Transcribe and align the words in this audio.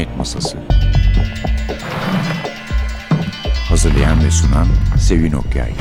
Cinayet 0.00 0.18
Masası 0.18 0.58
Hazırlayan 3.68 4.24
ve 4.24 4.30
sunan 4.30 4.66
Sevin 4.98 5.32
Okyay 5.32 5.72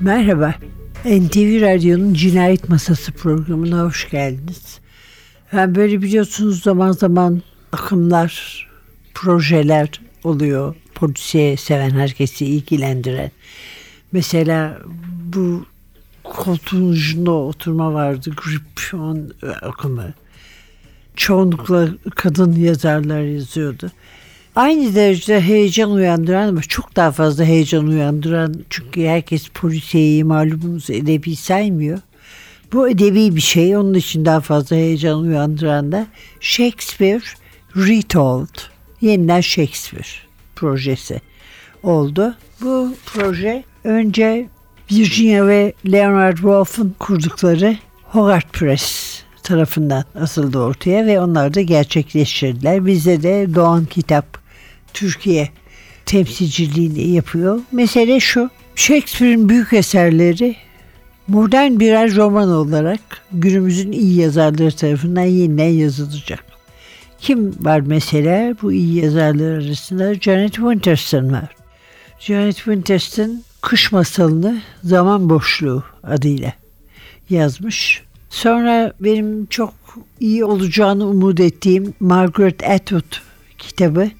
Merhaba, 0.00 0.54
NTV 1.04 1.60
Radyo'nun 1.60 2.14
Cinayet 2.14 2.68
Masası 2.68 3.12
programına 3.12 3.82
hoş 3.82 4.10
geldiniz. 4.10 4.78
Ben 5.52 5.74
böyle 5.74 6.02
biliyorsunuz 6.02 6.62
zaman 6.62 6.92
zaman 6.92 7.42
akımlar, 7.72 8.66
projeler 9.14 9.88
oluyor. 10.24 10.74
Polisiye 10.94 11.56
seven 11.56 11.90
herkesi 11.90 12.46
ilgilendiren. 12.46 13.30
Mesela 14.12 14.78
bu 15.34 15.66
koltuğun 16.24 16.88
ucunda 16.88 17.32
oturma 17.32 17.94
vardı. 17.94 18.30
Grip 18.36 19.00
on 19.00 19.32
akımı. 19.62 20.14
Çoğunlukla 21.16 21.88
kadın 22.14 22.52
yazarlar 22.52 23.20
yazıyordu. 23.20 23.90
Aynı 24.56 24.94
derecede 24.94 25.40
heyecan 25.40 25.90
uyandıran 25.90 26.48
ama 26.48 26.60
çok 26.60 26.96
daha 26.96 27.12
fazla 27.12 27.44
heyecan 27.44 27.86
uyandıran 27.86 28.54
çünkü 28.70 29.06
herkes 29.06 29.48
polisiyeyi 29.48 30.24
malumunuz 30.24 30.90
edebi 30.90 31.36
saymıyor. 31.36 31.98
Bu 32.72 32.88
edebi 32.88 33.36
bir 33.36 33.40
şey. 33.40 33.76
Onun 33.76 33.94
için 33.94 34.24
daha 34.24 34.40
fazla 34.40 34.76
heyecan 34.76 35.20
uyandıran 35.20 35.92
da 35.92 36.06
Shakespeare 36.40 37.22
Retold. 37.76 38.58
Yeniden 39.00 39.40
Shakespeare 39.40 40.08
projesi 40.56 41.20
oldu. 41.82 42.34
Bu 42.60 42.94
proje 43.06 43.64
önce 43.84 44.48
Virginia 44.92 45.46
ve 45.46 45.72
Leonard 45.92 46.36
Woolf'un 46.36 46.94
kurdukları 46.98 47.76
Hogarth 48.02 48.48
Press 48.52 49.22
tarafından 49.42 50.04
asıldı 50.20 50.58
ortaya 50.58 51.06
ve 51.06 51.20
onlar 51.20 51.54
da 51.54 51.60
gerçekleştirdiler. 51.60 52.86
Bizde 52.86 53.22
de 53.22 53.54
Doğan 53.54 53.84
Kitap 53.84 54.38
Türkiye 54.94 55.48
temsilciliğini 56.06 57.08
yapıyor. 57.08 57.60
Mesele 57.72 58.20
şu. 58.20 58.50
Shakespeare'in 58.76 59.48
büyük 59.48 59.72
eserleri 59.72 60.56
modern 61.28 61.80
birer 61.80 62.14
roman 62.16 62.48
olarak 62.48 63.00
günümüzün 63.32 63.92
iyi 63.92 64.20
yazarları 64.20 64.76
tarafından 64.76 65.24
yeniden 65.24 65.68
yazılacak. 65.68 66.44
Kim 67.18 67.54
var 67.60 67.80
mesela 67.80 68.54
bu 68.62 68.72
iyi 68.72 69.04
yazarlar 69.04 69.52
arasında? 69.52 70.14
Janet 70.14 70.54
Winterston 70.54 71.32
var. 71.32 71.48
Janet 72.18 72.56
Winterston 72.56 73.42
Kış 73.64 73.92
Masalını 73.92 74.62
Zaman 74.82 75.30
Boşluğu 75.30 75.82
adıyla 76.02 76.52
yazmış. 77.30 78.02
Sonra 78.30 78.92
benim 79.00 79.46
çok 79.46 79.74
iyi 80.20 80.44
olacağını 80.44 81.06
umut 81.06 81.40
ettiğim 81.40 81.94
Margaret 82.00 82.64
Atwood 82.64 83.22
kitabı 83.58 84.10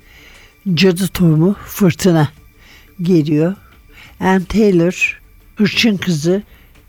Cadı 0.74 1.08
Tohumu 1.08 1.56
Fırtına 1.66 2.28
geliyor. 3.02 3.54
Anne 4.20 4.44
Taylor 4.44 5.20
Hırçın 5.56 5.96
Kızı 5.96 6.42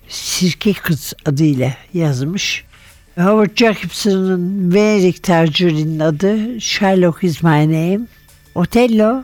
Sirke 0.07 0.73
Kız 0.73 1.13
adıyla 1.25 1.73
yazmış. 1.93 2.63
Howard 3.15 3.57
Jacobson'ın 3.57 4.73
Venedik 4.73 5.23
tercihinin 5.23 5.99
adı 5.99 6.61
Sherlock 6.61 7.23
is 7.23 7.43
my 7.43 7.49
name. 7.49 7.99
Otello 8.55 9.23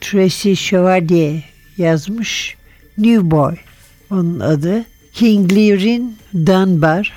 Tracy 0.00 0.54
Chevalier 0.54 1.42
yazmış. 1.76 2.59
New 3.00 3.30
Boy 3.30 3.54
onun 4.10 4.40
adı. 4.40 4.84
King 5.12 5.52
Lear'in 5.52 6.16
Dunbar 6.34 7.12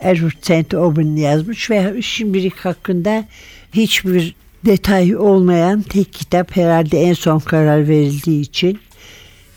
Edward 0.00 0.42
St. 0.42 0.74
Auburn 0.74 1.16
yazmış 1.16 1.70
ve 1.70 2.02
şimdilik 2.02 2.56
hakkında 2.56 3.24
hiçbir 3.72 4.34
detay 4.66 5.16
olmayan 5.16 5.82
tek 5.82 6.12
kitap 6.12 6.56
herhalde 6.56 7.00
en 7.00 7.14
son 7.14 7.38
karar 7.38 7.88
verildiği 7.88 8.40
için 8.40 8.78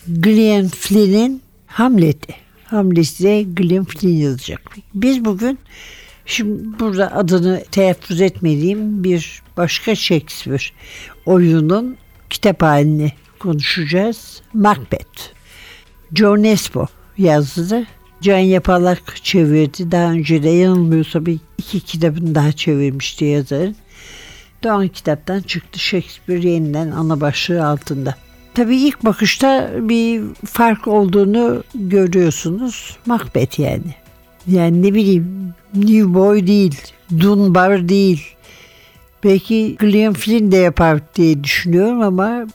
Gillian 0.08 0.68
Flynn'in 0.68 1.42
Hamlet'i. 1.68 2.34
De 2.72 3.42
Gillian 3.42 3.86
Flynn 3.86 4.14
yazacak. 4.14 4.62
Biz 4.94 5.26
bugün 5.26 5.60
şimdi 6.26 6.80
burada 6.80 7.16
adını 7.16 7.64
telaffuz 7.72 8.22
etmediğim 8.22 9.04
bir 9.04 9.42
başka 9.58 9.96
Shakespeare 9.96 10.64
oyunun 11.26 11.98
kitap 12.30 12.62
halini 12.62 13.12
konuşacağız. 13.40 14.42
Macbeth. 14.54 15.37
Joe 16.14 16.44
Nesbo 16.44 16.86
yazdı. 17.18 17.86
Can 18.22 18.38
Yapalak 18.38 19.16
çevirdi. 19.24 19.92
Daha 19.92 20.12
önce 20.12 20.44
de 20.44 20.50
yanılmıyorsa 20.50 21.26
bir 21.26 21.40
iki 21.58 21.80
kitabını 21.80 22.36
daha 22.36 22.52
çevirmişti 22.52 23.26
yazarın. 23.26 23.76
Doğan 24.64 24.88
kitaptan 24.88 25.42
çıktı 25.42 25.80
Shakespeare 25.80 26.50
yeniden 26.50 26.92
ana 26.92 27.22
başlığı 27.22 27.68
altında. 27.68 28.16
Tabii 28.54 28.78
ilk 28.78 29.06
bakışta 29.06 29.72
bir 29.82 30.22
fark 30.46 30.88
olduğunu 30.88 31.64
görüyorsunuz. 31.76 32.98
Macbeth 33.06 33.60
yani. 33.60 33.96
Yani 34.48 34.84
ne 34.84 34.94
bileyim 34.94 35.54
New 35.74 36.14
Boy 36.14 36.48
değil, 36.48 36.76
Dunbar 37.20 37.90
değil. 37.90 38.24
Belki 39.24 39.78
Gillian 39.80 40.14
Flynn 40.14 40.52
de 40.52 40.58
yapar 40.58 41.00
diye 41.16 41.44
düşünüyorum 41.44 42.02
ama 42.02 42.48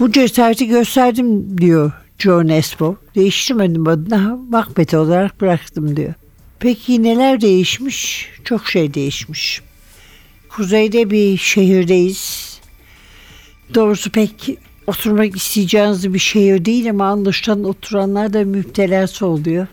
bu 0.00 0.12
cesareti 0.12 0.66
gösterdim 0.66 1.58
diyor 1.58 1.92
John 2.22 2.48
Espo. 2.48 2.96
Değiştirmedim 3.14 3.88
adını 3.88 4.36
Macbeth 4.36 4.94
olarak 4.94 5.40
bıraktım 5.40 5.96
diyor. 5.96 6.14
Peki 6.58 7.02
neler 7.02 7.40
değişmiş? 7.40 8.28
Çok 8.44 8.66
şey 8.66 8.94
değişmiş. 8.94 9.62
Kuzeyde 10.48 11.10
bir 11.10 11.36
şehirdeyiz. 11.36 12.52
Doğrusu 13.74 14.10
pek 14.10 14.58
oturmak 14.86 15.36
isteyeceğiniz 15.36 16.14
bir 16.14 16.18
şehir 16.18 16.64
değil 16.64 16.90
ama 16.90 17.06
anlaşılan 17.06 17.64
oturanlar 17.64 18.32
da 18.32 18.44
müptelası 18.44 19.26
oluyor. 19.26 19.66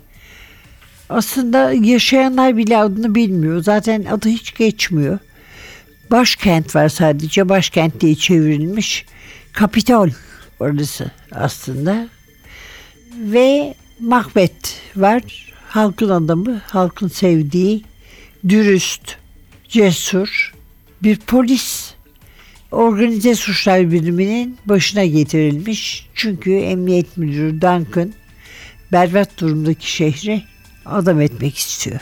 Aslında 1.10 1.74
yaşayanlar 1.74 2.58
bile 2.58 2.78
adını 2.78 3.16
bilmiyor. 3.16 3.64
Zaten 3.64 4.06
adı 4.06 4.30
hiç 4.30 4.56
geçmiyor. 4.56 5.20
Başkent 6.12 6.76
var 6.76 6.90
sadece. 6.90 7.50
Başkent 7.50 8.02
diye 8.02 8.16
çevrilmiş. 8.16 9.06
Kapitol 9.54 10.10
orası 10.60 11.12
aslında. 11.32 12.19
Ve 13.18 13.74
Macbeth 14.00 14.70
var. 14.96 15.50
Halkın 15.68 16.10
adamı, 16.10 16.62
halkın 16.68 17.08
sevdiği, 17.08 17.84
dürüst, 18.50 19.16
cesur 19.68 20.54
bir 21.04 21.18
polis 21.18 21.94
organize 22.72 23.36
suçlar 23.36 23.92
biriminin 23.92 24.58
başına 24.66 25.06
getirilmiş. 25.06 26.10
Çünkü 26.16 26.54
emniyet 26.54 27.18
müdürü 27.18 27.62
Duncan 27.62 28.14
berbat 28.92 29.40
durumdaki 29.40 29.92
şehri 29.92 30.44
adam 30.86 31.22
etmek 31.22 31.58
istiyor. 31.58 32.00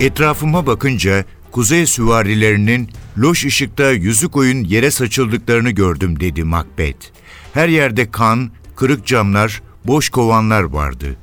Etrafıma 0.00 0.66
bakınca 0.66 1.24
kuzey 1.52 1.86
süvarilerinin 1.86 2.88
loş 3.18 3.44
ışıkta 3.44 3.90
yüzük 3.90 4.36
oyun 4.36 4.64
yere 4.64 4.90
saçıldıklarını 4.90 5.70
gördüm 5.70 6.20
dedi 6.20 6.44
Macbeth. 6.44 7.06
Her 7.54 7.68
yerde 7.68 8.10
kan, 8.10 8.50
kırık 8.76 9.06
camlar, 9.06 9.62
boş 9.84 10.08
kovanlar 10.08 10.62
vardı. 10.62 11.16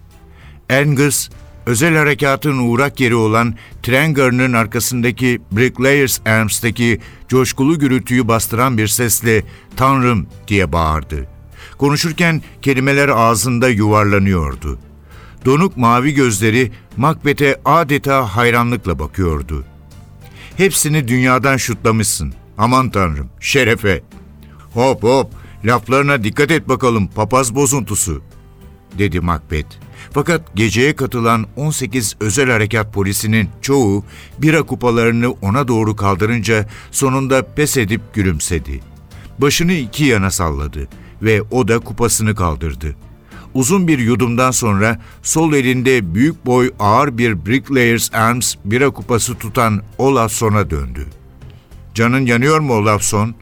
Angus, 0.69 1.29
özel 1.65 1.95
harekatın 1.95 2.57
uğrak 2.57 3.00
yeri 3.00 3.15
olan 3.15 3.56
Trengar'ın 3.83 4.53
arkasındaki 4.53 5.41
Bricklayers 5.51 6.19
Arms'taki 6.25 7.00
coşkulu 7.27 7.79
gürültüyü 7.79 8.27
bastıran 8.27 8.77
bir 8.77 8.88
sesle 8.88 9.44
''Tanrım!'' 9.75 10.27
diye 10.47 10.71
bağırdı. 10.71 11.27
Konuşurken 11.77 12.41
kelimeler 12.62 13.09
ağzında 13.09 13.69
yuvarlanıyordu. 13.69 14.79
Donuk 15.47 15.77
mavi 15.77 16.13
gözleri 16.13 16.71
Macbeth'e 16.97 17.61
adeta 17.65 18.35
hayranlıkla 18.35 18.99
bakıyordu. 18.99 19.65
Hepsini 20.57 21.07
dünyadan 21.07 21.57
şutlamışsın. 21.57 22.33
Aman 22.57 22.89
tanrım, 22.89 23.29
şerefe. 23.39 24.03
Hop 24.73 25.03
hop, 25.03 25.31
laflarına 25.65 26.23
dikkat 26.23 26.51
et 26.51 26.69
bakalım 26.69 27.07
papaz 27.07 27.55
bozuntusu, 27.55 28.21
dedi 28.97 29.19
Macbeth. 29.19 29.75
Fakat 30.11 30.55
geceye 30.55 30.95
katılan 30.95 31.45
18 31.55 32.15
özel 32.19 32.51
harekat 32.51 32.93
polisinin 32.93 33.50
çoğu 33.61 34.05
bira 34.39 34.63
kupalarını 34.63 35.31
ona 35.31 35.67
doğru 35.67 35.95
kaldırınca 35.95 36.69
sonunda 36.91 37.53
pes 37.55 37.77
edip 37.77 38.01
gülümsedi. 38.13 38.79
Başını 39.39 39.73
iki 39.73 40.03
yana 40.03 40.31
salladı 40.31 40.88
ve 41.21 41.41
o 41.41 41.67
da 41.67 41.79
kupasını 41.79 42.35
kaldırdı. 42.35 43.06
Uzun 43.53 43.88
bir 43.88 43.99
yudumdan 43.99 44.51
sonra 44.51 45.01
sol 45.23 45.53
elinde 45.53 46.15
büyük 46.15 46.45
boy 46.45 46.71
ağır 46.79 47.17
bir 47.17 47.45
Bricklayers 47.45 48.13
Arms 48.13 48.55
bira 48.65 48.89
kupası 48.89 49.35
tutan 49.35 49.81
Olafson'a 49.97 50.69
döndü. 50.69 51.05
Canın 51.94 52.25
yanıyor 52.25 52.59
mu 52.59 52.73
Olafson? 52.73 53.35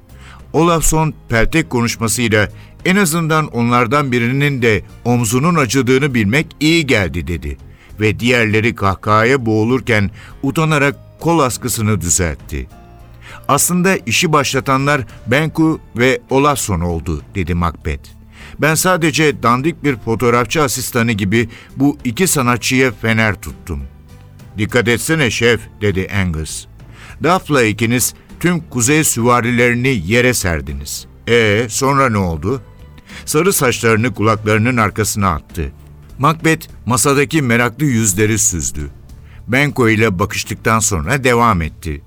Olafson 0.54 1.13
peltek 1.30 1.69
konuşmasıyla 1.69 2.50
en 2.86 2.96
azından 2.96 3.48
onlardan 3.48 4.12
birinin 4.12 4.62
de 4.62 4.84
omzunun 5.06 5.56
acıdığını 5.56 6.13
bilmek 6.13 6.48
iyi 6.60 6.88
geldi 6.88 7.28
dedi. 7.28 7.58
Ve 8.00 8.19
diğerleri 8.19 8.75
kahkahaya 8.75 9.46
boğulurken 9.46 10.12
utanarak 10.44 10.96
kol 11.19 11.40
askısını 11.40 12.01
düzeltti. 12.01 12.68
Aslında 13.48 13.98
işi 13.98 14.34
başlatanlar 14.34 15.01
Benku 15.28 15.80
ve 15.98 16.22
Olafson 16.30 16.80
oldu 16.80 17.22
dedi 17.36 17.54
Macbeth. 17.54 18.15
Ben 18.60 18.75
sadece 18.75 19.44
dandik 19.44 19.84
bir 19.84 19.98
fotoğrafçı 19.98 20.63
asistanı 20.63 21.12
gibi 21.12 21.50
bu 21.78 21.98
iki 22.04 22.28
sanatçıya 22.28 22.92
fener 22.92 23.42
tuttum. 23.42 23.84
Dikkat 24.57 24.88
etsene 24.88 25.31
şef 25.31 25.62
dedi 25.81 26.07
Angus. 26.22 26.66
Duff'la 27.24 27.63
ikiniz 27.63 28.13
tüm 28.40 28.60
kuzey 28.60 29.04
süvarilerini 29.04 30.02
yere 30.06 30.34
serdiniz. 30.34 31.06
E 31.28 31.66
sonra 31.69 32.10
ne 32.10 32.18
oldu? 32.18 32.62
Sarı 33.25 33.54
saçlarını 33.54 34.13
kulaklarının 34.13 34.78
arkasına 34.78 35.30
attı. 35.30 35.72
Macbeth 36.19 36.68
masadaki 36.86 37.42
meraklı 37.42 37.86
yüzleri 37.86 38.40
süzdü. 38.40 38.90
Benko 39.48 39.90
ile 39.90 40.19
bakıştıktan 40.19 40.80
sonra 40.80 41.24
devam 41.24 41.62
etti. 41.62 42.01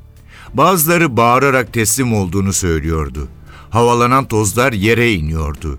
Bazıları 0.55 1.17
bağırarak 1.17 1.73
teslim 1.73 2.15
olduğunu 2.15 2.53
söylüyordu. 2.53 3.29
Havalanan 3.71 4.29
tozlar 4.29 4.73
yere 4.73 5.13
iniyordu. 5.13 5.79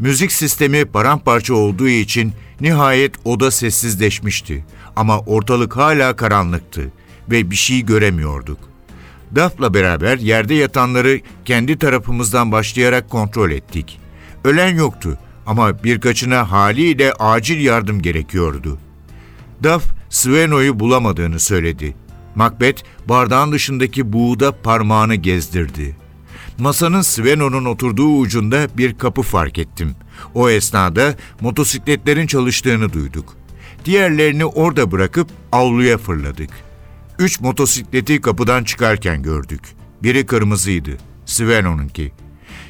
Müzik 0.00 0.32
sistemi 0.32 0.84
paramparça 0.84 1.54
olduğu 1.54 1.88
için 1.88 2.32
nihayet 2.60 3.14
oda 3.24 3.50
sessizleşmişti. 3.50 4.64
Ama 4.96 5.18
ortalık 5.18 5.76
hala 5.76 6.16
karanlıktı 6.16 6.92
ve 7.30 7.50
bir 7.50 7.56
şey 7.56 7.80
göremiyorduk. 7.80 8.58
Duff'la 9.34 9.74
beraber 9.74 10.18
yerde 10.18 10.54
yatanları 10.54 11.20
kendi 11.44 11.78
tarafımızdan 11.78 12.52
başlayarak 12.52 13.10
kontrol 13.10 13.50
ettik. 13.50 14.00
Ölen 14.44 14.74
yoktu 14.74 15.18
ama 15.46 15.84
birkaçına 15.84 16.50
haliyle 16.50 17.12
acil 17.12 17.60
yardım 17.60 18.02
gerekiyordu. 18.02 18.78
Duff, 19.62 19.84
Sveno'yu 20.10 20.80
bulamadığını 20.80 21.40
söyledi. 21.40 21.94
Macbeth, 22.34 22.82
bardağın 23.08 23.52
dışındaki 23.52 24.12
buğda 24.12 24.52
parmağını 24.62 25.14
gezdirdi. 25.14 25.96
Masanın 26.60 27.02
Sveno'nun 27.02 27.64
oturduğu 27.64 28.18
ucunda 28.18 28.68
bir 28.76 28.98
kapı 28.98 29.22
fark 29.22 29.58
ettim. 29.58 29.94
O 30.34 30.50
esnada 30.50 31.14
motosikletlerin 31.40 32.26
çalıştığını 32.26 32.92
duyduk. 32.92 33.36
Diğerlerini 33.84 34.44
orada 34.44 34.90
bırakıp 34.90 35.28
avluya 35.52 35.98
fırladık. 35.98 36.50
Üç 37.18 37.40
motosikleti 37.40 38.20
kapıdan 38.20 38.64
çıkarken 38.64 39.22
gördük. 39.22 39.60
Biri 40.02 40.26
kırmızıydı, 40.26 40.90
Sveno'nunki. 41.26 42.12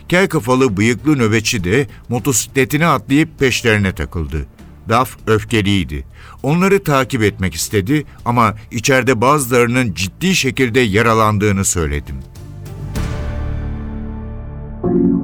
Kel 0.09 0.29
kafalı 0.29 0.77
bıyıklı 0.77 1.19
nöbetçi 1.19 1.65
de 1.65 1.87
motosikletini 2.09 2.87
atlayıp 2.87 3.39
peşlerine 3.39 3.95
takıldı. 3.95 4.47
Daf 4.89 5.17
öfkeliydi. 5.27 6.07
Onları 6.43 6.85
takip 6.85 7.23
etmek 7.23 7.55
istedi 7.55 8.05
ama 8.25 8.55
içeride 8.71 9.21
bazılarının 9.21 9.95
ciddi 9.95 10.37
şekilde 10.37 10.81
yaralandığını 10.81 11.65
söyledim. 11.65 12.17
You, 14.91 15.21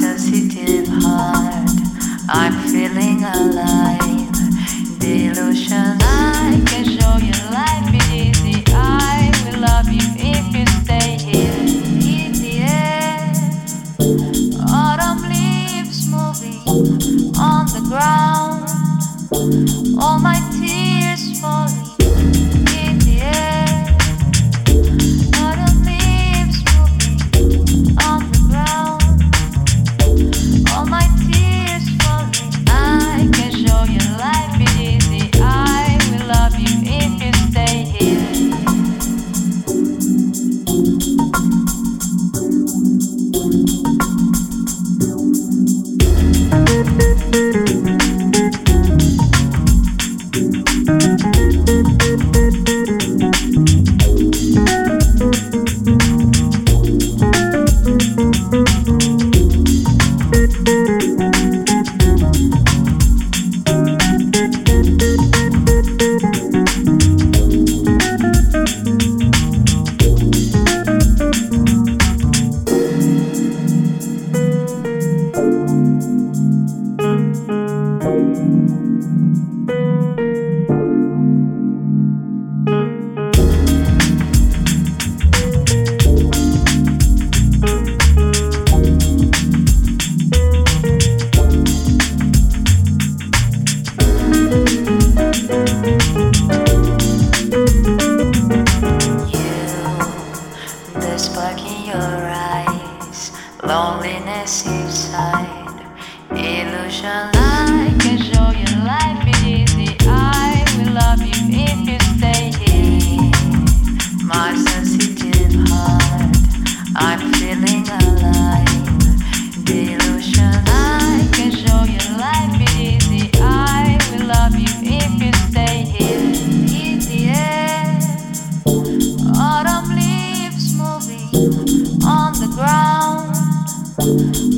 sensitive 0.00 0.88
heart, 0.88 1.68
I'm 2.30 2.54
feeling 2.70 3.22
alive. 3.22 4.32
The 4.98 5.26
illusion. 5.26 5.98
I 6.00 6.62
can 6.66 6.89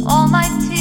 All 0.07 0.29
my 0.29 0.45
tears. 0.61 0.72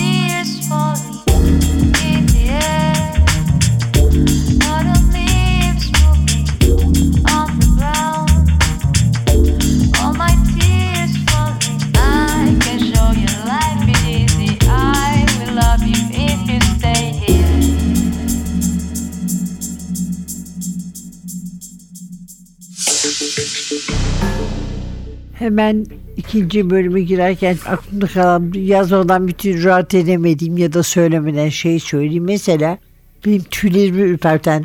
Hemen 25.51 25.85
ikinci 26.17 26.69
bölüme 26.69 27.01
girerken 27.01 27.57
aklımda 27.65 28.07
kalan 28.07 28.53
yazmadan 28.55 29.27
bütün 29.27 29.63
rahat 29.63 29.93
edemediğim 29.93 30.57
ya 30.57 30.73
da 30.73 30.83
söylemeden 30.83 31.49
şey 31.49 31.79
söyleyeyim. 31.79 32.23
Mesela 32.23 32.77
benim 33.25 33.43
tüylerimi 33.43 34.01
ürperten 34.01 34.63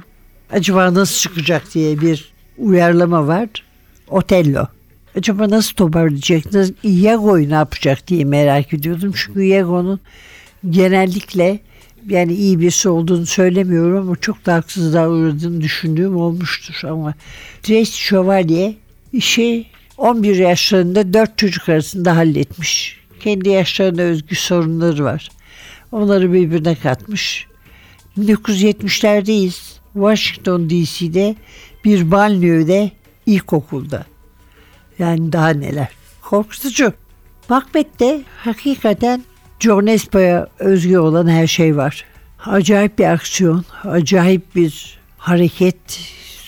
acaba 0.50 0.94
nasıl 0.94 1.20
çıkacak 1.20 1.74
diye 1.74 2.00
bir 2.00 2.32
uyarlama 2.58 3.26
var. 3.26 3.48
Otello. 4.08 4.66
Acaba 5.16 5.50
nasıl 5.50 5.74
toparlayacak, 5.74 6.52
nasıl, 6.52 6.74
Iago'yu 6.82 7.50
ne 7.50 7.54
yapacak 7.54 8.08
diye 8.08 8.24
merak 8.24 8.74
ediyordum. 8.74 9.12
Çünkü 9.16 9.44
Iago'nun 9.44 10.00
genellikle 10.70 11.60
yani 12.08 12.34
iyi 12.34 12.60
birisi 12.60 12.88
olduğunu 12.88 13.26
söylemiyorum 13.26 13.96
ama 13.96 14.16
çok 14.16 14.46
da 14.46 14.54
haksızlığa 14.54 15.08
uğradığını 15.08 15.60
düşündüğüm 15.60 16.16
olmuştur. 16.16 16.88
Ama 16.88 17.14
Tracy 17.62 18.08
Chevalier 18.08 18.74
işi 19.12 19.75
11 19.98 20.36
yaşlarında 20.36 21.12
4 21.12 21.38
çocuk 21.38 21.68
arasında 21.68 22.16
halletmiş. 22.16 23.00
Kendi 23.20 23.48
yaşlarına 23.48 24.02
özgü 24.02 24.34
sorunları 24.34 25.04
var. 25.04 25.28
Onları 25.92 26.32
birbirine 26.32 26.74
katmış. 26.74 27.46
1970'lerdeyiz. 28.18 29.76
Washington 29.92 30.70
DC'de 30.70 31.36
bir 31.84 32.10
banliyöde 32.10 32.90
ilkokulda. 33.26 34.04
Yani 34.98 35.32
daha 35.32 35.48
neler. 35.48 35.88
Korkutucu. 36.22 36.92
Macbeth'te 37.48 38.22
hakikaten 38.36 39.24
John 39.60 39.86
Espa'ya 39.86 40.48
özgü 40.58 40.98
olan 40.98 41.28
her 41.28 41.46
şey 41.46 41.76
var. 41.76 42.04
Acayip 42.46 42.98
bir 42.98 43.04
aksiyon, 43.04 43.64
acayip 43.84 44.56
bir 44.56 44.98
hareket, 45.18 46.00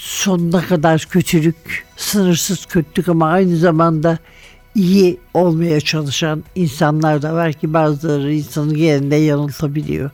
sonuna 0.08 0.66
kadar 0.66 1.06
kötülük, 1.10 1.84
sınırsız 1.96 2.66
kötülük 2.66 3.08
ama 3.08 3.28
aynı 3.28 3.56
zamanda 3.56 4.18
iyi 4.74 5.18
olmaya 5.34 5.80
çalışan 5.80 6.44
insanlar 6.54 7.22
da 7.22 7.34
var 7.34 7.52
ki 7.52 7.72
bazıları 7.74 8.32
insanın 8.34 8.74
yerinde 8.74 9.16
yanıltabiliyor. 9.16 10.10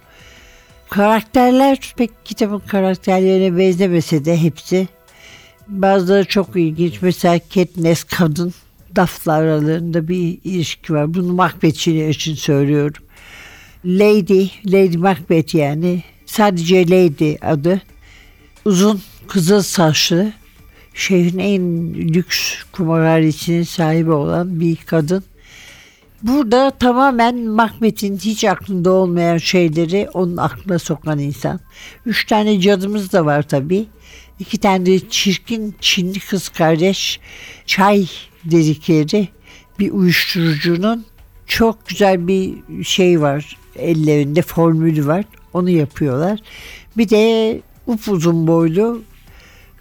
Karakterler 0.90 1.94
pek 1.96 2.10
kitabın 2.24 2.58
karakterlerine 2.58 3.58
benzemese 3.58 4.24
de 4.24 4.36
hepsi 4.36 4.88
bazıları 5.68 6.24
çok 6.24 6.56
ilginç. 6.56 7.02
Mesela 7.02 7.38
Katniss 7.54 8.04
kadın 8.04 8.54
Duff'la 8.96 9.32
aralarında 9.32 10.08
bir 10.08 10.38
ilişki 10.44 10.92
var. 10.94 11.14
Bunu 11.14 11.32
Macbeth'çiler 11.32 12.08
için 12.08 12.34
söylüyorum. 12.34 13.02
Lady, 13.84 14.48
Lady 14.64 14.96
Macbeth 14.96 15.54
yani. 15.54 16.02
Sadece 16.26 16.88
Lady 16.90 17.36
adı. 17.42 17.82
Uzun 18.64 19.00
kızıl 19.28 19.62
saçlı 19.62 20.33
şehrin 20.95 21.38
en 21.38 21.95
lüks 21.95 22.54
kumarhanesinin 22.73 23.62
sahibi 23.62 24.11
olan 24.11 24.61
bir 24.61 24.76
kadın. 24.76 25.25
Burada 26.23 26.71
tamamen 26.71 27.49
Macbeth'in 27.49 28.19
hiç 28.19 28.45
aklında 28.45 28.93
olmayan 28.93 29.38
şeyleri 29.38 30.09
onun 30.14 30.37
aklına 30.37 30.78
sokan 30.78 31.19
insan. 31.19 31.61
Üç 32.07 32.26
tane 32.26 32.61
cadımız 32.61 33.12
da 33.12 33.26
var 33.26 33.43
tabii. 33.43 33.87
İki 34.38 34.59
tane 34.59 34.87
de 34.87 35.09
çirkin 35.09 35.75
Çinli 35.81 36.21
kız 36.21 36.49
kardeş 36.49 37.21
çay 37.66 38.07
dedikleri 38.45 39.28
bir 39.78 39.90
uyuşturucunun 39.90 41.04
çok 41.47 41.88
güzel 41.88 42.28
bir 42.28 42.54
şey 42.85 43.21
var. 43.21 43.57
Ellerinde 43.78 44.43
formülü 44.43 45.07
var. 45.07 45.25
Onu 45.52 45.71
yapıyorlar. 45.71 46.40
Bir 46.97 47.09
de 47.09 47.61
upuzun 47.87 48.47
boylu 48.47 49.02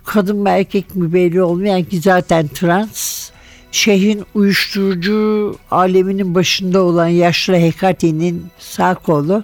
kadın 0.04 0.38
mı 0.38 0.50
erkek 0.50 0.96
mi 0.96 1.14
belli 1.14 1.42
olmayan 1.42 1.84
ki 1.84 2.00
zaten 2.00 2.48
trans 2.48 3.30
şehrin 3.72 4.24
uyuşturucu 4.34 5.56
aleminin 5.72 6.36
başında 6.36 6.82
olan 6.82 7.08
yaşlı 7.08 7.56
Hekate'nin 7.56 8.46
sağ 8.60 8.96
kolu 8.96 9.44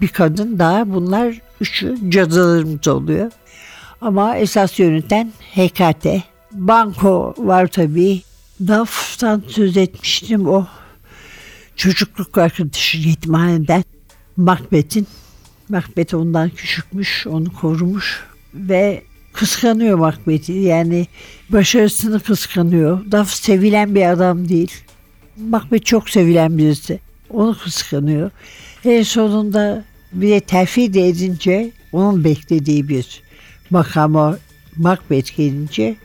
bir 0.00 0.08
kadın 0.08 0.58
daha 0.58 0.94
bunlar 0.94 1.40
üçü 1.60 1.96
cadılarımız 2.08 2.88
oluyor. 2.88 3.30
Ama 4.00 4.36
esas 4.36 4.78
yöneten 4.78 5.32
Hekate. 5.54 6.22
Banko 6.52 7.34
var 7.38 7.66
tabii. 7.66 8.22
Daf'tan 8.68 9.42
söz 9.48 9.76
etmiştim 9.76 10.48
o 10.48 10.66
çocukluk 11.76 12.38
arkadaşı 12.38 12.98
yetimhaneden 12.98 13.84
Macbeth'in. 14.36 15.06
Macbeth 15.68 16.14
ondan 16.14 16.50
küçükmüş, 16.50 17.26
onu 17.26 17.52
korumuş 17.52 18.24
ve 18.54 19.02
kıskanıyor 19.32 19.98
Macbeth'i. 19.98 20.52
Yani 20.52 21.06
başarısını 21.48 22.20
kıskanıyor. 22.20 23.10
Duff 23.10 23.30
sevilen 23.30 23.94
bir 23.94 24.10
adam 24.10 24.48
değil. 24.48 24.72
Macbeth 25.36 25.84
çok 25.84 26.10
sevilen 26.10 26.58
birisi. 26.58 27.00
Onu 27.30 27.58
kıskanıyor. 27.58 28.30
En 28.84 29.02
sonunda 29.02 29.84
bir 30.12 30.30
de 30.30 30.40
terfi 30.40 30.94
de 30.94 31.08
edince 31.08 31.70
onun 31.92 32.24
beklediği 32.24 32.88
bir 32.88 33.22
makama 33.70 34.38
Macbeth 34.76 35.36
gelince 35.36 35.96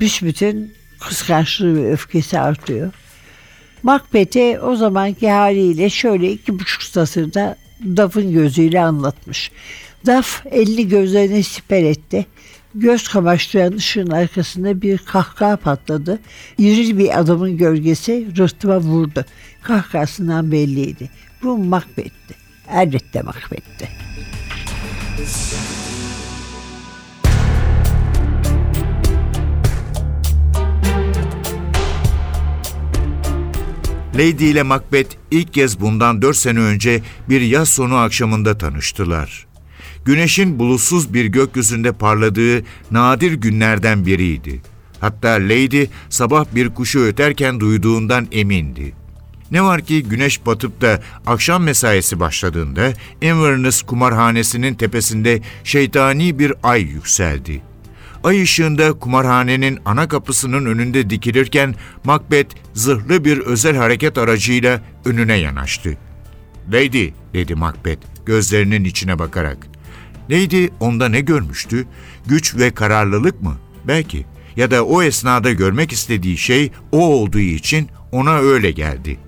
büsbütün 0.00 0.72
kıskançlığı 1.00 1.76
ve 1.76 1.92
öfkesi 1.92 2.38
artıyor. 2.38 2.92
Macbeth'e 3.82 4.60
o 4.60 4.76
zamanki 4.76 5.30
haliyle 5.30 5.90
şöyle 5.90 6.32
iki 6.32 6.58
buçuk 6.58 6.82
satırda 6.82 7.56
Duff'ın 7.96 8.32
gözüyle 8.32 8.80
anlatmış. 8.80 9.50
Duff 10.06 10.46
elini 10.50 10.88
gözlerine 10.88 11.42
siper 11.42 11.82
etti. 11.82 12.26
Göz 12.74 13.08
kamaştıran 13.08 13.72
ışığın 13.72 14.10
arkasında 14.10 14.82
bir 14.82 14.98
kahkaha 14.98 15.56
patladı. 15.56 16.18
İri 16.58 16.98
bir 16.98 17.18
adamın 17.18 17.56
gölgesi 17.56 18.28
rıhtıma 18.38 18.78
vurdu. 18.78 19.24
Kahkahasından 19.62 20.52
belliydi. 20.52 21.10
Bu 21.42 21.58
Macbeth'ti. 21.58 22.34
Elbette 22.72 23.22
Macbeth'ti. 23.22 23.88
Lady 34.14 34.50
ile 34.50 34.62
Macbeth 34.62 35.16
ilk 35.30 35.54
kez 35.54 35.80
bundan 35.80 36.22
dört 36.22 36.36
sene 36.36 36.58
önce 36.58 37.02
bir 37.28 37.40
yaz 37.40 37.68
sonu 37.68 37.96
akşamında 37.96 38.58
tanıştılar. 38.58 39.49
Güneşin 40.10 40.58
bulutsuz 40.58 41.14
bir 41.14 41.24
gökyüzünde 41.24 41.92
parladığı 41.92 42.62
nadir 42.90 43.32
günlerden 43.32 44.06
biriydi. 44.06 44.60
Hatta 45.00 45.28
Lady 45.28 45.86
sabah 46.08 46.44
bir 46.54 46.68
kuşu 46.68 47.00
öterken 47.00 47.60
duyduğundan 47.60 48.28
emindi. 48.32 48.92
Ne 49.50 49.62
var 49.62 49.80
ki 49.80 50.02
güneş 50.02 50.46
batıp 50.46 50.80
da 50.80 51.02
akşam 51.26 51.62
mesaisi 51.62 52.20
başladığında 52.20 52.92
Inverness 53.22 53.82
kumarhanesinin 53.82 54.74
tepesinde 54.74 55.42
şeytani 55.64 56.38
bir 56.38 56.52
ay 56.62 56.82
yükseldi. 56.82 57.62
Ay 58.24 58.42
ışığında 58.42 58.92
kumarhanenin 58.92 59.78
ana 59.84 60.08
kapısının 60.08 60.66
önünde 60.66 61.10
dikilirken 61.10 61.74
Macbeth 62.04 62.54
zırhlı 62.74 63.24
bir 63.24 63.38
özel 63.38 63.76
hareket 63.76 64.18
aracıyla 64.18 64.82
önüne 65.04 65.36
yanaştı. 65.36 65.96
Lady, 66.72 67.08
dedi 67.34 67.54
Macbeth 67.54 68.06
gözlerinin 68.26 68.84
içine 68.84 69.18
bakarak. 69.18 69.69
Lady 70.30 70.68
onda 70.80 71.08
ne 71.08 71.20
görmüştü? 71.20 71.86
Güç 72.26 72.56
ve 72.56 72.70
kararlılık 72.70 73.42
mı? 73.42 73.56
Belki. 73.84 74.26
Ya 74.56 74.70
da 74.70 74.84
o 74.84 75.02
esnada 75.02 75.52
görmek 75.52 75.92
istediği 75.92 76.38
şey 76.38 76.70
o 76.92 76.98
olduğu 76.98 77.38
için 77.38 77.88
ona 78.12 78.38
öyle 78.38 78.70
geldi. 78.70 79.18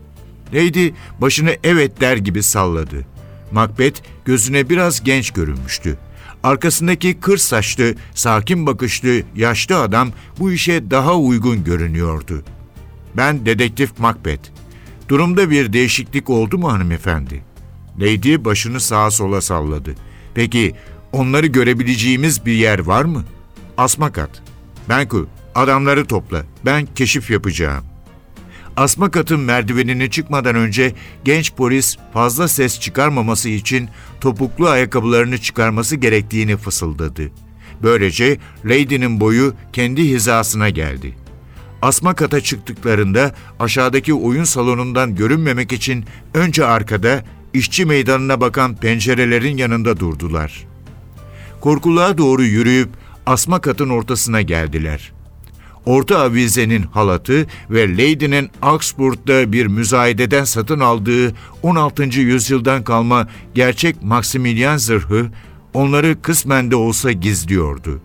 Lady 0.55 0.91
başını 1.21 1.57
evet 1.65 2.01
der 2.01 2.17
gibi 2.17 2.43
salladı. 2.43 3.07
Macbeth 3.53 4.01
gözüne 4.25 4.69
biraz 4.69 5.05
genç 5.05 5.31
görünmüştü. 5.31 5.99
Arkasındaki 6.43 7.21
kır 7.21 7.39
saçlı, 7.39 7.95
sakin 8.15 8.67
bakışlı, 8.67 9.23
yaşlı 9.37 9.81
adam 9.81 10.11
bu 10.39 10.53
işe 10.53 10.91
daha 10.91 11.17
uygun 11.17 11.65
görünüyordu. 11.65 12.43
Ben 13.17 13.47
dedektif 13.47 13.99
Macbeth. 13.99 14.49
Durumda 15.09 15.51
bir 15.51 15.73
değişiklik 15.73 16.31
oldu 16.31 16.59
mu 16.59 16.73
hanımefendi? 16.73 17.43
Lady 18.01 18.45
başını 18.45 18.81
sağa 18.81 19.11
sola 19.11 19.41
salladı. 19.41 19.95
Peki 20.35 20.75
onları 21.13 21.47
görebileceğimiz 21.47 22.47
bir 22.47 22.53
yer 22.53 22.79
var 22.79 23.05
mı? 23.05 23.25
Asma 23.77 24.13
kat. 24.13 24.43
Benku, 24.89 25.29
adamları 25.55 26.05
topla. 26.05 26.43
Ben 26.65 26.87
keşif 26.95 27.31
yapacağım. 27.31 27.85
Asma 28.77 29.11
katın 29.11 29.41
merdivenine 29.41 30.11
çıkmadan 30.11 30.55
önce 30.55 30.95
genç 31.25 31.55
polis 31.55 31.97
fazla 32.13 32.49
ses 32.49 32.81
çıkarmaması 32.81 33.49
için 33.49 33.89
topuklu 34.21 34.69
ayakkabılarını 34.69 35.39
çıkarması 35.39 35.97
gerektiğini 35.97 36.57
fısıldadı. 36.57 37.23
Böylece 37.83 38.39
Lady'nin 38.65 39.21
boyu 39.21 39.55
kendi 39.73 40.03
hizasına 40.03 40.69
geldi. 40.69 41.17
Asma 41.83 42.15
kata 42.15 42.41
çıktıklarında 42.41 43.35
aşağıdaki 43.61 44.15
oyun 44.15 44.45
salonundan 44.45 45.15
görünmemek 45.15 45.73
için 45.73 46.05
önce 46.35 46.65
arkada, 46.65 47.25
işçi 47.55 47.85
meydanına 47.85 48.41
bakan 48.41 48.77
pencerelerin 48.77 49.57
yanında 49.57 50.01
durdular. 50.01 50.72
Korkuluğa 51.63 52.19
doğru 52.19 52.43
yürüyüp 52.45 52.89
asma 53.27 53.61
katın 53.61 53.89
ortasına 53.89 54.43
geldiler. 54.43 55.13
Orta 55.87 56.19
avizenin 56.19 56.83
halatı 56.83 57.47
ve 57.71 57.93
Lady'nin 57.93 58.51
Augsburg'da 58.63 59.53
bir 59.53 59.67
müzayededen 59.67 60.45
satın 60.45 60.81
aldığı 60.81 61.35
16. 61.63 62.03
yüzyıldan 62.03 62.85
kalma 62.85 63.29
gerçek 63.55 64.03
Maximilian 64.03 64.77
zırhı 64.77 65.31
onları 65.75 66.23
kısmen 66.23 66.71
de 66.71 66.77
olsa 66.77 67.13
gizliyordu. 67.13 68.01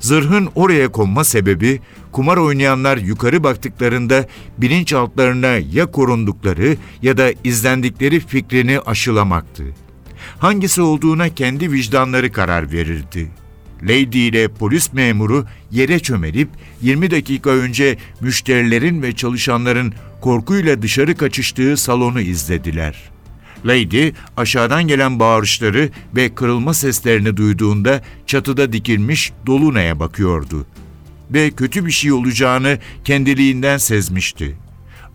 Zırhın 0.00 0.48
oraya 0.54 0.88
konma 0.88 1.24
sebebi 1.24 1.80
kumar 2.12 2.36
oynayanlar 2.36 2.96
yukarı 2.96 3.44
baktıklarında 3.44 4.28
bilinçaltlarına 4.58 5.56
ya 5.72 5.90
korundukları 5.90 6.76
ya 7.02 7.16
da 7.16 7.32
izlendikleri 7.44 8.20
fikrini 8.20 8.80
aşılamaktı. 8.80 9.64
Hangisi 10.44 10.82
olduğuna 10.82 11.28
kendi 11.28 11.72
vicdanları 11.72 12.32
karar 12.32 12.72
verirdi. 12.72 13.30
Lady 13.82 14.28
ile 14.28 14.48
polis 14.48 14.92
memuru 14.92 15.46
yere 15.70 15.98
çömelip 15.98 16.48
20 16.82 17.10
dakika 17.10 17.50
önce 17.50 17.96
müşterilerin 18.20 19.02
ve 19.02 19.12
çalışanların 19.12 19.94
korkuyla 20.20 20.82
dışarı 20.82 21.16
kaçıştığı 21.16 21.76
salonu 21.76 22.20
izlediler. 22.20 23.10
Lady 23.66 24.10
aşağıdan 24.36 24.86
gelen 24.86 25.20
bağırışları 25.20 25.90
ve 26.16 26.34
kırılma 26.34 26.74
seslerini 26.74 27.36
duyduğunda 27.36 28.02
çatıda 28.26 28.72
dikilmiş 28.72 29.32
Dolunay'a 29.46 30.00
bakıyordu. 30.00 30.66
Ve 31.30 31.50
kötü 31.50 31.86
bir 31.86 31.92
şey 31.92 32.12
olacağını 32.12 32.78
kendiliğinden 33.04 33.78
sezmişti. 33.78 34.56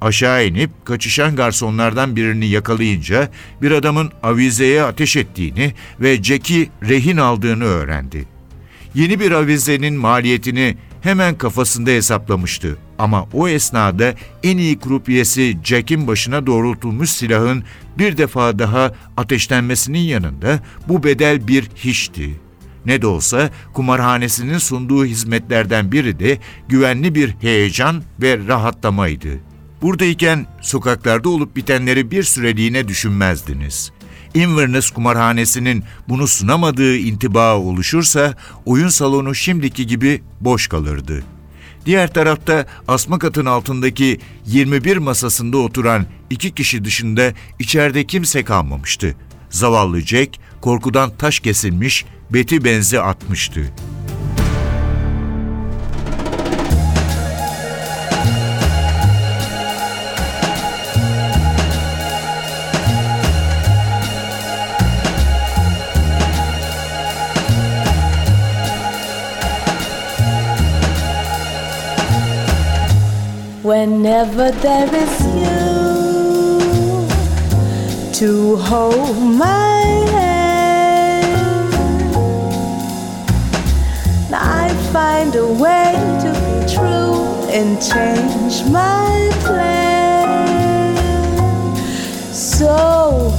Aşağı 0.01 0.46
inip 0.46 0.86
kaçışan 0.86 1.36
garsonlardan 1.36 2.15
birini 2.15 2.46
yakalayınca 2.46 3.29
bir 3.62 3.72
adamın 3.72 4.12
avizeye 4.24 4.84
ateş 4.84 5.15
ettiğini 5.15 5.74
ve 6.00 6.24
Jack'i 6.24 6.70
rehin 6.89 7.18
aldığını 7.18 7.63
öğrendi. 7.63 8.25
Yeni 8.96 9.20
bir 9.20 9.32
avizenin 9.32 9.96
maliyetini 9.96 10.77
hemen 11.01 11.38
kafasında 11.38 11.89
hesaplamıştı. 11.89 12.77
Ama 13.00 13.27
o 13.34 13.48
esnada 13.48 14.13
en 14.44 14.58
iyi 14.58 14.79
krupiyesi 14.79 15.58
Jack'in 15.63 16.08
başına 16.08 16.48
doğrultulmuş 16.48 17.10
silahın 17.10 17.63
bir 17.98 18.18
defa 18.18 18.60
daha 18.60 18.94
ateşlenmesinin 19.18 20.00
yanında 20.00 20.60
bu 20.88 21.03
bedel 21.03 21.48
bir 21.48 21.70
hiçti. 21.75 22.39
Ne 22.86 23.01
de 23.01 23.08
olsa 23.08 23.50
kumarhanesinin 23.74 24.58
sunduğu 24.58 25.06
hizmetlerden 25.06 25.91
biri 25.91 26.20
de 26.20 26.38
güvenli 26.68 27.15
bir 27.15 27.36
heyecan 27.41 28.03
ve 28.22 28.48
rahatlamaydı. 28.48 29.49
Buradayken 29.81 30.48
sokaklarda 30.62 31.29
olup 31.29 31.55
bitenleri 31.55 32.12
bir 32.12 32.24
süreliğine 32.24 32.88
düşünmezdiniz. 32.88 33.91
Inverness 34.33 34.89
kumarhanesinin 34.89 35.83
bunu 36.09 36.27
sunamadığı 36.27 36.98
intiba 36.98 37.57
oluşursa 37.57 38.33
oyun 38.65 38.88
salonu 38.88 39.36
şimdiki 39.36 39.88
gibi 39.88 40.21
boş 40.41 40.67
kalırdı. 40.67 41.24
Diğer 41.86 42.13
tarafta 42.13 42.65
asma 42.88 43.19
katın 43.19 43.45
altındaki 43.45 44.19
21 44.45 44.98
masasında 44.98 45.57
oturan 45.57 46.05
iki 46.29 46.55
kişi 46.55 46.86
dışında 46.86 47.33
içeride 47.59 48.07
kimse 48.07 48.43
kalmamıştı. 48.43 49.15
Zavallı 49.50 50.01
Jack 50.01 50.39
korkudan 50.62 51.12
taş 51.17 51.39
kesilmiş, 51.39 52.05
beti 52.29 52.63
benzi 52.63 53.01
atmıştı. 53.01 53.74
Whenever 73.62 74.52
there 74.52 74.88
is 74.95 75.22
you 75.36 77.08
to 78.13 78.56
hold 78.56 79.17
my 79.22 79.82
hand, 80.15 81.34
I 84.34 84.69
find 84.93 85.36
a 85.36 85.45
way 85.45 85.93
to 86.22 86.32
be 86.45 86.74
true 86.74 87.19
and 87.52 87.82
change 87.82 88.63
my 88.72 89.30
plan. 89.43 90.95
So 92.34 93.34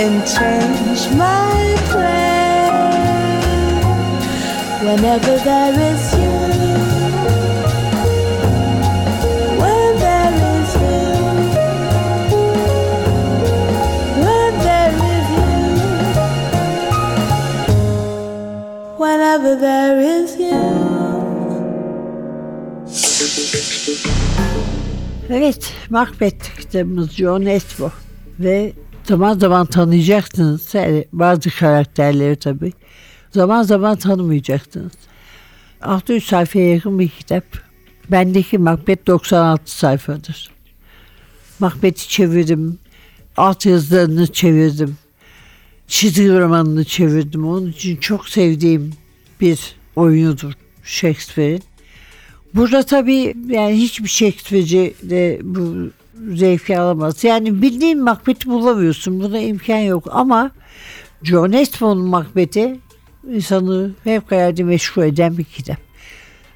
and 0.00 0.24
change 0.26 1.02
my 1.16 1.76
plan 1.90 2.68
whenever 4.86 5.36
there 5.38 5.74
is 5.90 6.12
you. 6.14 6.38
Whenever 18.98 19.56
there 19.56 19.98
is 20.00 20.36
you. 20.38 20.58
Evet, 25.30 25.72
Macbeth 25.90 26.56
kitabımız 26.60 27.10
John 27.16 27.46
Esbo 27.46 27.90
ve 28.38 28.72
zaman 29.08 29.38
zaman 29.38 29.66
tanıyacaksınız 29.66 30.74
yani 30.74 31.04
bazı 31.12 31.50
karakterleri 31.50 32.36
tabii. 32.36 32.72
Zaman 33.30 33.62
zaman 33.62 33.96
tanımayacaksınız. 33.96 34.92
600 35.82 36.24
sayfaya 36.24 36.74
yakın 36.74 36.98
bir 36.98 37.08
kitap. 37.08 37.44
Bendeki 38.10 38.58
Macbeth 38.58 39.06
96 39.06 39.76
sayfadır. 39.76 40.50
Macbeth'i 41.58 42.08
çevirdim. 42.08 42.78
alt 43.36 43.66
yazılarını 43.66 44.32
çevirdim. 44.32 44.96
Çizgi 45.86 46.38
romanını 46.38 46.84
çevirdim. 46.84 47.48
Onun 47.48 47.70
için 47.70 47.96
çok 47.96 48.28
sevdiğim 48.28 48.92
bir 49.40 49.74
oyunudur 49.96 50.52
Shakespeare'in. 50.84 51.62
Burada 52.54 52.82
tabii 52.82 53.34
yani 53.48 53.76
hiçbir 53.76 54.08
Shakespeare'ci 54.08 54.94
de 55.02 55.40
bu 55.42 55.90
zevki 56.34 56.78
alamaz. 56.78 57.24
Yani 57.24 57.62
bildiğin 57.62 58.02
Macbeth'i 58.02 58.50
bulamıyorsun. 58.50 59.20
Buna 59.20 59.38
imkan 59.38 59.78
yok 59.78 60.04
ama 60.10 60.50
John 61.22 61.52
Estmon'un 61.52 62.04
Macbeth'i 62.08 62.80
insanı 63.30 63.90
fevkalade 64.04 64.64
meşgul 64.64 65.02
eden 65.02 65.38
bir 65.38 65.44
kitap. 65.44 65.76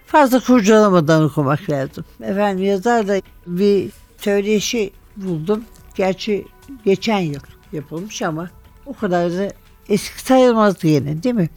Fazla 0.07 0.41
kurcalamadan 0.41 1.25
okumak 1.25 1.71
lazım. 1.71 2.05
Efendim 2.23 2.65
yazar 2.65 3.09
da 3.09 3.21
bir 3.47 3.91
söyleşi 4.19 4.91
buldum. 5.17 5.65
Gerçi 5.95 6.45
geçen 6.85 7.19
yıl 7.19 7.41
yapılmış 7.73 8.23
ama 8.23 8.51
o 8.87 8.95
kadar 8.95 9.33
da 9.33 9.53
eski 9.89 10.23
sayılmaz 10.23 10.85
yine 10.85 11.23
değil 11.23 11.35
mi? 11.35 11.49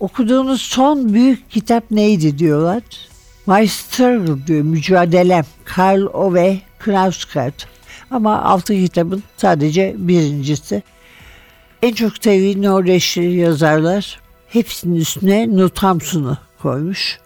Okuduğunuz 0.00 0.60
son 0.60 1.14
büyük 1.14 1.50
kitap 1.50 1.90
neydi 1.90 2.38
diyorlar. 2.38 2.82
My 3.46 3.68
Struggle 3.68 4.46
diyor, 4.46 4.62
mücadelem. 4.62 5.44
Karl 5.64 6.06
Ove 6.12 6.58
Knausgaard. 6.84 7.60
Ama 8.10 8.42
altı 8.42 8.74
kitabın 8.74 9.22
sadece 9.36 9.94
birincisi. 9.98 10.82
En 11.82 11.92
çok 11.92 12.12
sevdiği 12.24 12.62
Norveçli 12.62 13.36
yazarlar 13.36 14.20
hepsinin 14.48 14.96
üstüne 14.96 15.56
Notamsun'u 15.56 16.38
koymuş. 16.62 17.18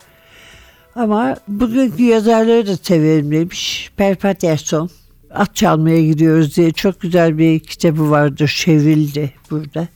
Ama 0.95 1.37
bugünkü 1.49 2.03
yazarları 2.03 2.67
da 2.67 2.77
severim 2.77 3.31
demiş. 3.31 3.91
Per 3.97 4.15
Patterson. 4.15 4.91
At 5.31 5.57
çalmaya 5.57 6.03
gidiyoruz 6.03 6.57
diye 6.57 6.73
çok 6.73 7.01
güzel 7.01 7.39
bir 7.39 7.61
kitabı 7.61 8.11
vardır. 8.11 8.55
Çevrildi 8.65 9.33
burada. 9.51 9.89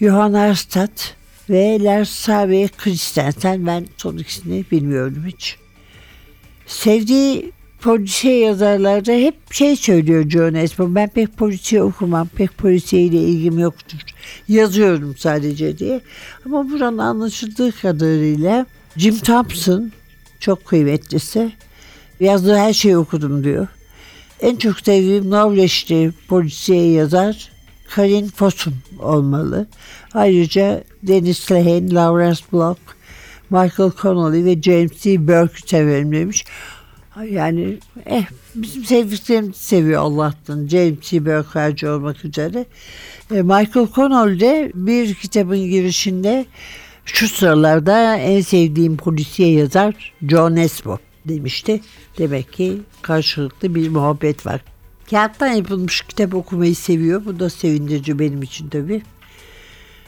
Johan 0.00 0.32
Arstad 0.32 0.98
ve 1.50 1.78
Lars 1.84 2.10
Sabe 2.10 2.68
Christensen. 2.68 3.66
Ben 3.66 3.86
son 3.96 4.16
ikisini 4.16 4.64
bilmiyorum 4.70 5.24
hiç. 5.26 5.56
Sevdiği 6.66 7.52
polisiye 7.82 8.38
yazarlarda 8.38 9.12
hep 9.12 9.54
şey 9.54 9.76
söylüyor 9.76 10.30
John 10.30 10.54
Espo. 10.54 10.94
Ben 10.94 11.08
pek 11.08 11.36
polisiye 11.36 11.82
okumam. 11.82 12.28
Pek 12.28 12.58
polisiyeyle 12.58 13.16
ilgim 13.16 13.58
yoktur. 13.58 13.98
Yazıyorum 14.48 15.14
sadece 15.18 15.78
diye. 15.78 16.00
Ama 16.46 16.70
buranın 16.70 16.98
anlaşıldığı 16.98 17.72
kadarıyla 17.72 18.66
Jim 18.96 19.18
Thompson 19.18 19.92
çok 20.40 20.64
kıymetlisi. 20.64 21.52
Yazdığı 22.20 22.56
her 22.56 22.72
şeyi 22.72 22.96
okudum 22.96 23.44
diyor. 23.44 23.66
En 24.40 24.56
çok 24.56 24.80
sevdiğim 24.80 25.30
Norveçli 25.30 26.12
polisiye 26.28 26.90
yazar 26.90 27.50
Karin 27.88 28.28
Fossum 28.28 28.74
olmalı. 28.98 29.66
Ayrıca 30.14 30.84
Dennis 31.02 31.52
Lehane, 31.52 31.94
Lawrence 31.94 32.40
Block, 32.52 32.78
Michael 33.50 33.90
Connolly 34.02 34.44
ve 34.44 34.62
James 34.62 35.02
T. 35.02 35.28
Burke'ü 35.28 35.68
severim 35.68 36.12
demiş. 36.12 36.44
Yani 37.20 37.78
eh 38.06 38.24
bizim 38.54 38.84
sevdiklerimizi 38.84 39.58
seviyor 39.58 40.02
Allah'tan. 40.02 40.66
James 40.66 41.10
T. 41.10 41.26
Burke 41.26 41.48
harici 41.48 41.88
olmak 41.88 42.24
üzere. 42.24 42.66
E, 43.30 43.42
Michael 43.42 43.88
Connolly 43.94 44.40
de 44.40 44.72
bir 44.74 45.14
kitabın 45.14 45.58
girişinde 45.58 46.46
şu 47.04 47.28
sıralarda 47.28 48.16
en 48.16 48.40
sevdiğim 48.40 48.96
polisiye 48.96 49.52
yazar 49.52 50.12
John 50.28 50.56
Espo 50.56 50.98
demişti. 51.24 51.80
Demek 52.18 52.52
ki 52.52 52.78
karşılıklı 53.02 53.74
bir 53.74 53.88
muhabbet 53.88 54.46
var. 54.46 54.60
Kağıttan 55.10 55.52
yapılmış 55.52 56.00
kitap 56.02 56.34
okumayı 56.34 56.76
seviyor. 56.76 57.24
Bu 57.24 57.40
da 57.40 57.50
sevindirici 57.50 58.18
benim 58.18 58.42
için 58.42 58.68
tabii. 58.68 59.02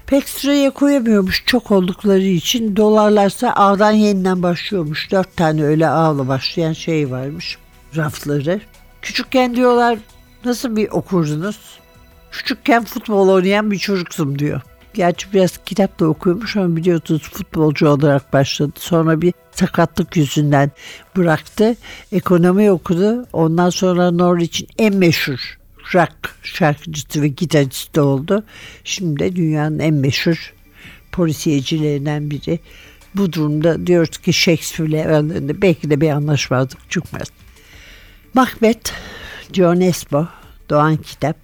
Pek 0.07 0.29
sıraya 0.29 0.71
koyamıyormuş 0.71 1.43
çok 1.47 1.71
oldukları 1.71 2.23
için. 2.23 2.77
Dolarlarsa 2.77 3.53
A'dan 3.53 3.91
yeniden 3.91 4.43
başlıyormuş. 4.43 5.11
Dört 5.11 5.37
tane 5.37 5.65
öyle 5.65 5.89
A'la 5.89 6.29
başlayan 6.29 6.73
şey 6.73 7.11
varmış. 7.11 7.59
Rafları. 7.97 8.61
Küçükken 9.03 9.57
diyorlar 9.57 9.99
nasıl 10.45 10.77
bir 10.77 10.89
okurdunuz? 10.91 11.59
Küçükken 12.31 12.85
futbol 12.85 13.29
oynayan 13.29 13.71
bir 13.71 13.79
çocuksun 13.79 14.39
diyor. 14.39 14.61
Gerçi 14.95 15.33
biraz 15.33 15.59
kitap 15.65 16.01
da 16.01 16.07
okuyormuş 16.07 16.57
ama 16.57 16.77
biliyorsunuz 16.77 17.23
futbolcu 17.23 17.89
olarak 17.89 18.33
başladı. 18.33 18.73
Sonra 18.77 19.21
bir 19.21 19.35
sakatlık 19.53 20.17
yüzünden 20.17 20.71
bıraktı. 21.17 21.77
Ekonomi 22.13 22.71
okudu. 22.71 23.27
Ondan 23.33 23.71
sonra 23.71 24.11
Norwich'in 24.11 24.69
en 24.79 24.97
meşhur 24.97 25.64
rock 25.95 26.35
şarkıcısı 26.43 27.23
ve 27.23 27.29
gitaristi 27.29 28.01
oldu. 28.01 28.45
Şimdi 28.85 29.19
de 29.21 29.37
dünyanın 29.37 29.79
en 29.79 29.95
meşhur 29.95 30.55
polisiyecilerinden 31.13 32.31
biri. 32.31 32.59
Bu 33.15 33.33
durumda 33.33 33.87
diyoruz 33.87 34.19
ki 34.19 34.33
Shakespeare'le 34.33 35.07
aralarında 35.07 35.63
belki 35.63 35.91
de 35.91 36.01
bir 36.01 36.11
anlaşmazlık 36.11 36.91
çıkmaz. 36.91 37.29
Macbeth, 38.35 38.91
John 39.53 39.81
Espo, 39.81 40.29
Doğan 40.71 40.97
Kitap, 40.97 41.37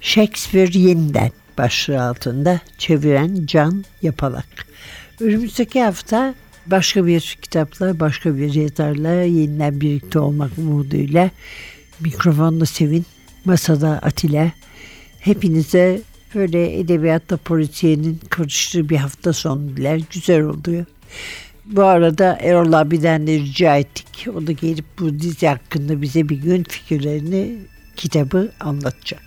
Shakespeare 0.00 0.78
yeniden 0.78 1.32
başlığı 1.58 2.02
altında 2.02 2.60
çeviren 2.78 3.46
Can 3.46 3.84
Yapalak. 4.02 4.66
Önümüzdeki 5.20 5.82
hafta 5.82 6.34
başka 6.66 7.06
bir 7.06 7.38
kitapla, 7.42 8.00
başka 8.00 8.36
bir 8.36 8.54
yazarla 8.54 9.22
yeniden 9.22 9.80
birlikte 9.80 10.18
olmak 10.18 10.58
umuduyla 10.58 11.30
mikrofonda 12.00 12.66
Sevin, 12.66 13.06
masada 13.44 13.98
Atilla. 14.02 14.52
Hepinize 15.20 16.00
böyle 16.34 16.78
edebiyatta 16.78 17.36
polisiyenin 17.36 18.20
karıştığı 18.30 18.88
bir 18.88 18.96
hafta 18.96 19.32
sonu 19.32 19.76
diler. 19.76 20.00
Güzel 20.10 20.42
oluyor. 20.42 20.84
Bu 21.64 21.84
arada 21.84 22.38
Erol 22.40 22.72
abiden 22.72 23.26
de 23.26 23.38
rica 23.38 23.76
ettik. 23.76 24.26
O 24.34 24.46
da 24.46 24.52
gelip 24.52 24.84
bu 24.98 25.18
dizi 25.18 25.46
hakkında 25.46 26.02
bize 26.02 26.28
bir 26.28 26.36
gün 26.36 26.62
fikirlerini 26.62 27.58
kitabı 27.96 28.52
anlatacak. 28.60 29.22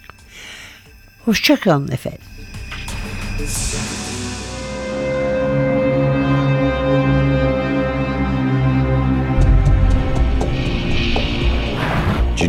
Hoşçakalın 1.26 1.88
efendim. 1.88 2.22